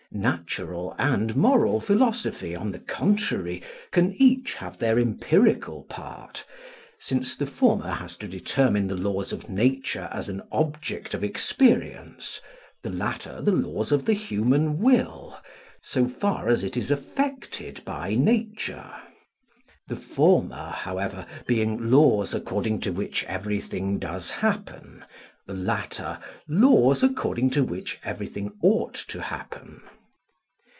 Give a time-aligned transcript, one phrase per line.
[0.13, 3.61] Natural and moral philosophy, on the contrary,
[3.91, 6.43] can each have their empirical part,
[6.99, 12.41] since the former has to determine the laws of nature as an object of experience;
[12.83, 15.39] the latter the laws of the human will,
[15.81, 18.91] so far as it is affected by nature:
[19.87, 25.05] the former, however, being laws according to which everything does happen;
[25.47, 29.81] the latter, laws according to which everything ought to happen.